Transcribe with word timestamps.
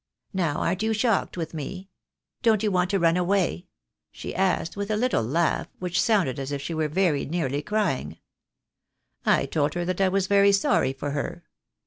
Now, 0.33 0.61
aren't 0.61 0.81
you 0.81 0.93
shocked 0.95 1.37
with 1.37 1.53
me? 1.53 1.91
Don't 2.41 2.63
you 2.63 2.71
want 2.71 2.89
to 2.89 2.97
run 2.97 3.17
away?' 3.17 3.67
she 4.11 4.33
asked, 4.33 4.75
with 4.75 4.89
a 4.89 4.95
little 4.97 5.21
laugh, 5.21 5.67
which 5.77 6.01
sounded 6.01 6.39
as 6.39 6.51
if 6.51 6.59
she 6.59 6.73
was 6.73 6.89
very 6.91 7.23
nearly 7.25 7.61
crying. 7.61 8.17
I 9.27 9.45
told 9.45 9.75
her 9.75 9.85
that 9.85 10.01
I 10.01 10.09
was 10.09 10.25
very 10.25 10.53
sorry 10.53 10.91
for 10.91 11.11
her. 11.11 11.43